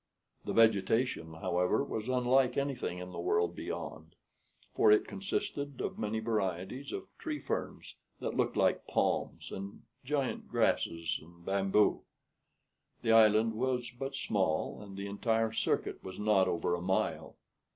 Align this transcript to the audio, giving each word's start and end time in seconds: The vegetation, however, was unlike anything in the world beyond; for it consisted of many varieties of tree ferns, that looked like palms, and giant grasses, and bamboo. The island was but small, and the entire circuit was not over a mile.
The 0.45 0.53
vegetation, 0.53 1.35
however, 1.35 1.83
was 1.83 2.09
unlike 2.09 2.57
anything 2.57 2.97
in 2.97 3.11
the 3.11 3.19
world 3.19 3.55
beyond; 3.55 4.15
for 4.73 4.91
it 4.91 5.05
consisted 5.07 5.79
of 5.79 5.99
many 5.99 6.19
varieties 6.19 6.91
of 6.91 7.03
tree 7.19 7.37
ferns, 7.37 7.93
that 8.19 8.33
looked 8.35 8.57
like 8.57 8.87
palms, 8.87 9.51
and 9.51 9.83
giant 10.03 10.47
grasses, 10.47 11.19
and 11.21 11.45
bamboo. 11.45 12.01
The 13.03 13.11
island 13.11 13.53
was 13.53 13.91
but 13.91 14.15
small, 14.15 14.81
and 14.81 14.97
the 14.97 15.05
entire 15.05 15.51
circuit 15.51 16.03
was 16.03 16.17
not 16.17 16.47
over 16.47 16.73
a 16.73 16.81
mile. 16.81 17.35